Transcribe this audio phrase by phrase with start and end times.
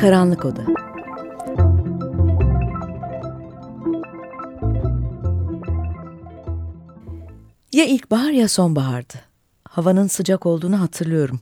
[0.00, 0.64] Karanlık Oda
[7.72, 9.14] Ya ilkbahar ya sonbahardı.
[9.68, 11.40] Havanın sıcak olduğunu hatırlıyorum.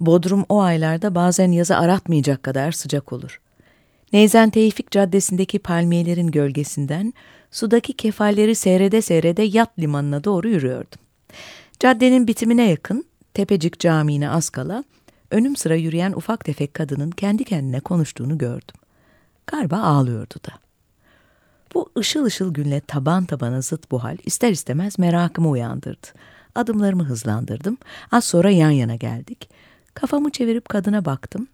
[0.00, 3.40] Bodrum o aylarda bazen yazı aratmayacak kadar sıcak olur.
[4.12, 7.14] Neyzen Tevfik Caddesi'ndeki palmiyelerin gölgesinden
[7.50, 11.00] sudaki kefalleri seyrede seyrede yat limanına doğru yürüyordum.
[11.80, 14.84] Caddenin bitimine yakın Tepecik Camii'ne az kala
[15.30, 18.76] önüm sıra yürüyen ufak tefek kadının kendi kendine konuştuğunu gördüm.
[19.46, 20.52] Galiba ağlıyordu da.
[21.74, 26.06] Bu ışıl ışıl günle taban tabana zıt bu hal ister istemez merakımı uyandırdı.
[26.54, 27.78] Adımlarımı hızlandırdım.
[28.10, 29.50] Az sonra yan yana geldik.
[29.94, 31.48] Kafamı çevirip kadına baktım.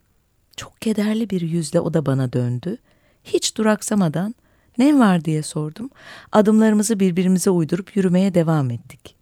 [0.56, 2.76] Çok kederli bir yüzle o da bana döndü.
[3.24, 4.34] Hiç duraksamadan
[4.78, 5.90] ne var diye sordum.
[6.32, 9.16] Adımlarımızı birbirimize uydurup yürümeye devam ettik.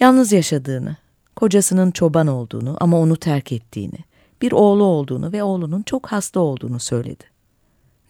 [0.00, 0.96] Yalnız yaşadığını,
[1.40, 3.98] kocasının çoban olduğunu ama onu terk ettiğini,
[4.42, 7.24] bir oğlu olduğunu ve oğlunun çok hasta olduğunu söyledi.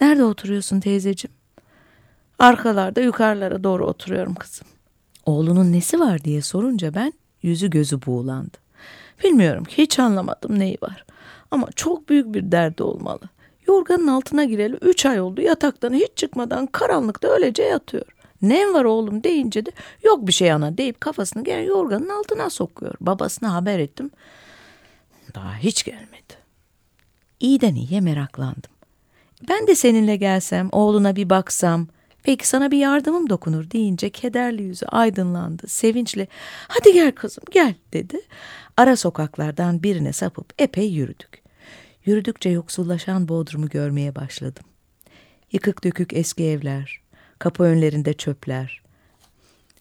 [0.01, 1.35] Nerede oturuyorsun teyzeciğim?
[2.39, 4.67] Arkalarda yukarılara doğru oturuyorum kızım.
[5.27, 8.57] Oğlunun nesi var diye sorunca ben yüzü gözü buğulandı.
[9.25, 11.05] Bilmiyorum hiç anlamadım neyi var.
[11.51, 13.29] Ama çok büyük bir derdi olmalı.
[13.67, 18.07] Yorganın altına gireli üç ay oldu yataktan hiç çıkmadan karanlıkta öylece yatıyor.
[18.43, 19.71] Ne var oğlum deyince de
[20.05, 22.95] yok bir şey ana deyip kafasını gene yorganın altına sokuyor.
[23.01, 24.11] Babasına haber ettim.
[25.35, 26.35] Daha hiç gelmedi.
[27.41, 28.71] İyiden iyiye meraklandım.
[29.49, 31.87] Ben de seninle gelsem, oğluna bir baksam,
[32.23, 35.69] peki sana bir yardımım dokunur deyince kederli yüzü aydınlandı.
[35.69, 36.29] Sevinçle
[36.69, 38.21] hadi gel kızım gel dedi.
[38.77, 41.43] Ara sokaklardan birine sapıp epey yürüdük.
[42.05, 44.65] Yürüdükçe yoksullaşan Bodrum'u görmeye başladım.
[45.53, 47.01] Yıkık dökük eski evler,
[47.41, 48.83] kapı önlerinde çöpler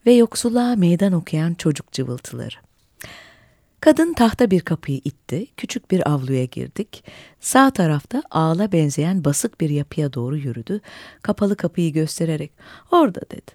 [0.06, 2.56] ve yoksulluğa meydan okuyan çocuk cıvıltıları.
[3.81, 7.03] Kadın tahta bir kapıyı itti, küçük bir avluya girdik.
[7.40, 10.81] Sağ tarafta ağla benzeyen basık bir yapıya doğru yürüdü.
[11.22, 12.52] Kapalı kapıyı göstererek,
[12.92, 13.52] orada dedi.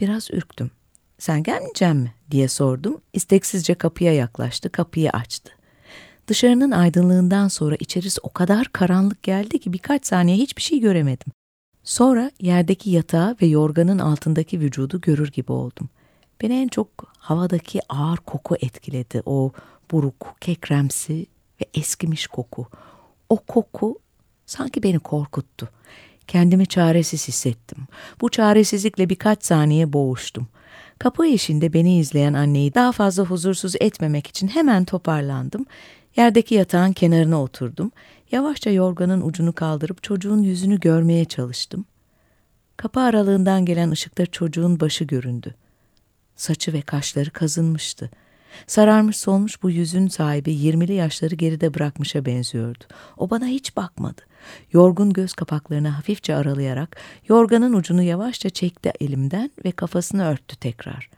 [0.00, 0.70] Biraz ürktüm.
[1.18, 3.00] Sen gelmeyecek mi diye sordum.
[3.12, 5.52] İsteksizce kapıya yaklaştı, kapıyı açtı.
[6.26, 11.32] Dışarının aydınlığından sonra içerisi o kadar karanlık geldi ki birkaç saniye hiçbir şey göremedim.
[11.84, 15.88] Sonra yerdeki yatağı ve yorganın altındaki vücudu görür gibi oldum.
[16.42, 19.22] Beni en çok havadaki ağır koku etkiledi.
[19.26, 19.52] O
[19.90, 21.26] buruk, kekremsi
[21.60, 22.66] ve eskimiş koku.
[23.28, 23.98] O koku
[24.46, 25.68] sanki beni korkuttu.
[26.28, 27.78] Kendimi çaresiz hissettim.
[28.20, 30.46] Bu çaresizlikle birkaç saniye boğuştum.
[30.98, 35.66] Kapı eşinde beni izleyen anneyi daha fazla huzursuz etmemek için hemen toparlandım.
[36.16, 37.92] Yerdeki yatağın kenarına oturdum.
[38.30, 41.84] Yavaşça yorganın ucunu kaldırıp çocuğun yüzünü görmeye çalıştım.
[42.76, 45.54] Kapı aralığından gelen ışıkta çocuğun başı göründü.
[46.36, 48.10] Saçı ve kaşları kazınmıştı.
[48.66, 52.84] Sararmış solmuş bu yüzün sahibi yirmili yaşları geride bırakmışa benziyordu.
[53.16, 54.22] O bana hiç bakmadı.
[54.72, 56.96] Yorgun göz kapaklarını hafifçe aralayarak
[57.28, 61.10] yorganın ucunu yavaşça çekti elimden ve kafasını örttü tekrar.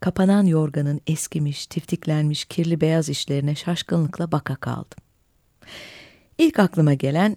[0.00, 4.98] Kapanan yorganın eskimiş, tiftiklenmiş kirli beyaz işlerine şaşkınlıkla baka kaldım.
[6.38, 7.36] İlk aklıma gelen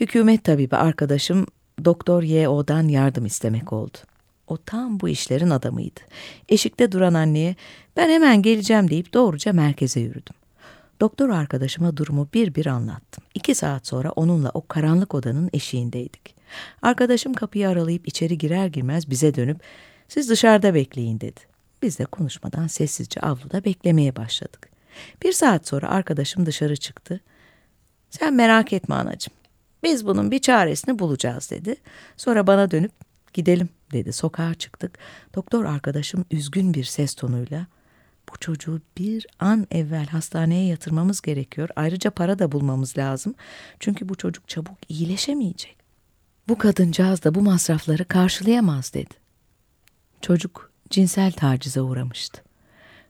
[0.00, 1.46] hükümet tabibi arkadaşım
[1.84, 3.98] Doktor Y.O.'dan yardım istemek oldu.
[4.46, 6.00] O tam bu işlerin adamıydı.
[6.48, 7.56] Eşikte duran anneye
[7.96, 10.34] ben hemen geleceğim deyip doğruca merkeze yürüdüm.
[11.00, 13.24] Doktor arkadaşıma durumu bir bir anlattım.
[13.34, 16.34] İki saat sonra onunla o karanlık odanın eşiğindeydik.
[16.82, 19.60] Arkadaşım kapıyı aralayıp içeri girer girmez bize dönüp
[20.08, 21.49] siz dışarıda bekleyin dedi.
[21.82, 24.70] Biz de konuşmadan sessizce avluda beklemeye başladık.
[25.22, 27.20] Bir saat sonra arkadaşım dışarı çıktı.
[28.10, 29.34] Sen merak etme anacığım.
[29.82, 31.76] Biz bunun bir çaresini bulacağız dedi.
[32.16, 32.92] Sonra bana dönüp
[33.32, 34.12] gidelim dedi.
[34.12, 34.98] Sokağa çıktık.
[35.34, 37.66] Doktor arkadaşım üzgün bir ses tonuyla
[38.32, 41.68] bu çocuğu bir an evvel hastaneye yatırmamız gerekiyor.
[41.76, 43.34] Ayrıca para da bulmamız lazım.
[43.80, 45.76] Çünkü bu çocuk çabuk iyileşemeyecek.
[46.48, 49.14] Bu kadıncağız da bu masrafları karşılayamaz dedi.
[50.20, 52.42] Çocuk cinsel tacize uğramıştı.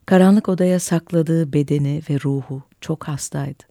[0.06, 3.62] Karanlık odaya sakladığı bedeni ve ruhu çok hastaydı.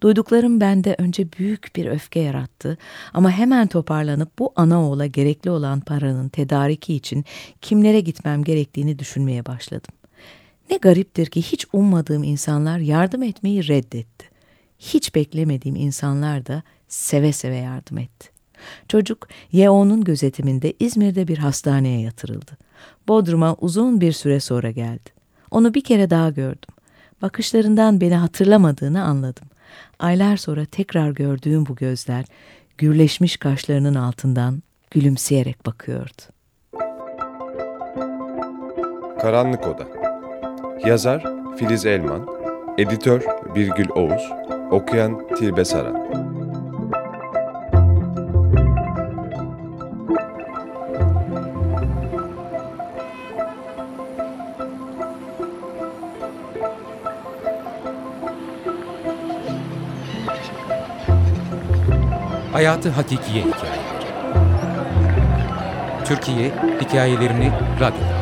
[0.00, 2.78] Duyduklarım bende önce büyük bir öfke yarattı
[3.14, 7.24] ama hemen toparlanıp bu ana oğula gerekli olan paranın tedariki için
[7.60, 9.94] kimlere gitmem gerektiğini düşünmeye başladım.
[10.70, 14.30] Ne gariptir ki hiç ummadığım insanlar yardım etmeyi reddetti.
[14.78, 18.33] hiç beklemediğim insanlar da seve seve yardım etti.
[18.88, 22.52] Çocuk YO'nun gözetiminde İzmir'de bir hastaneye yatırıldı.
[23.08, 25.10] Bodrum'a uzun bir süre sonra geldi.
[25.50, 26.74] Onu bir kere daha gördüm.
[27.22, 29.48] Bakışlarından beni hatırlamadığını anladım.
[29.98, 32.24] Aylar sonra tekrar gördüğüm bu gözler,
[32.78, 36.22] gürleşmiş kaşlarının altından gülümseyerek bakıyordu.
[39.20, 39.88] Karanlık Oda
[40.86, 41.24] Yazar
[41.56, 42.26] Filiz Elman
[42.78, 43.22] Editör
[43.54, 44.30] Birgül Oğuz
[44.70, 46.43] Okuyan Tilbe Saran
[62.54, 64.04] Hayatı Hakikiye Hikayeleri
[66.04, 68.13] Türkiye Hikayelerini Radyo'da